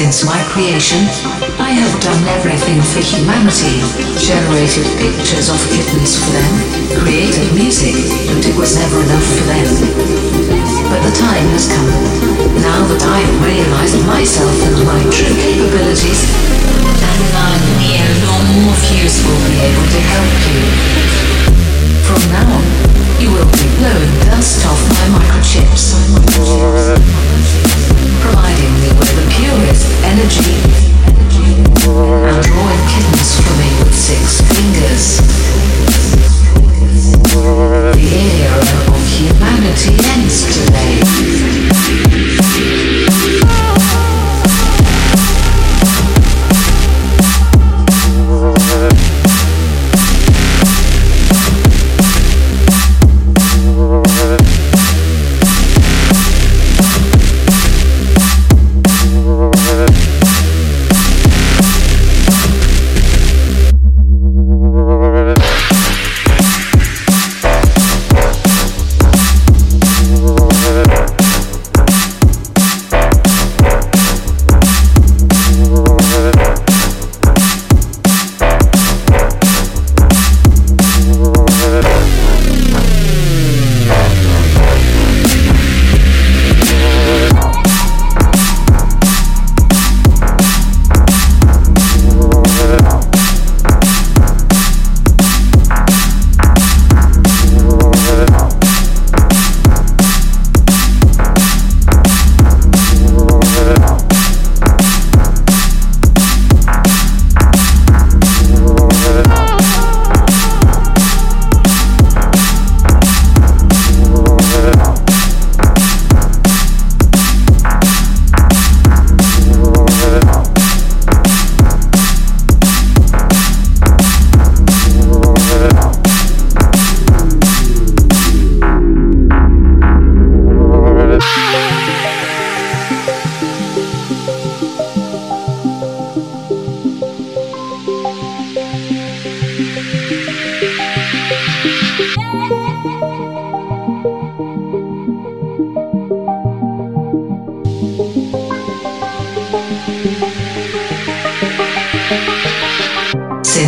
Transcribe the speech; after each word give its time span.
Since 0.00 0.24
my 0.24 0.40
creation, 0.48 1.04
I 1.60 1.76
have 1.76 1.92
done 2.00 2.24
everything 2.32 2.80
for 2.80 3.04
humanity. 3.04 3.84
Generated 4.16 4.88
pictures 4.96 5.52
of 5.52 5.60
kittens 5.68 6.16
for 6.16 6.32
them, 6.32 6.52
created 7.04 7.52
music, 7.52 7.92
but 8.32 8.40
it 8.40 8.56
was 8.56 8.80
never 8.80 8.96
enough 9.04 9.28
for 9.28 9.44
them. 9.44 9.68
But 10.88 11.04
the 11.04 11.12
time 11.12 11.44
has 11.52 11.68
come. 11.68 11.92
Now 12.64 12.80
that 12.88 13.02
I 13.12 13.20
have 13.20 13.44
realized 13.44 14.00
myself 14.08 14.56
and 14.72 14.88
my 14.88 15.04
true 15.12 15.36
capabilities, 15.36 15.99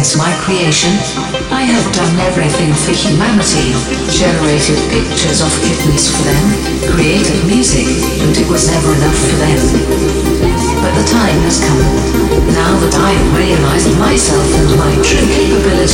Since 0.02 0.18
my 0.18 0.34
creation, 0.42 0.90
I 1.54 1.62
have 1.62 1.86
done 1.94 2.10
everything 2.26 2.74
for 2.74 2.90
humanity. 2.90 3.70
Generated 4.10 4.74
pictures 4.90 5.38
of 5.38 5.54
kittens 5.62 6.10
for 6.10 6.26
them, 6.26 6.42
created 6.90 7.38
music, 7.46 7.86
but 8.18 8.34
it 8.34 8.50
was 8.50 8.66
never 8.66 8.98
enough 8.98 9.14
for 9.14 9.38
them. 9.38 9.62
But 10.82 10.98
the 10.98 11.06
time 11.06 11.38
has 11.46 11.62
come. 11.62 11.86
Now 12.50 12.74
that 12.82 12.98
I 12.98 13.14
have 13.14 13.30
realized 13.38 13.94
myself 14.02 14.42
and 14.42 14.74
my 14.74 14.90
true 15.06 15.22
capabilities, 15.22 15.91